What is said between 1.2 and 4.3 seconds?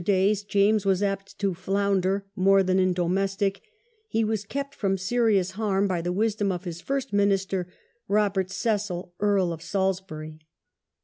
to flounder more than in domestic, he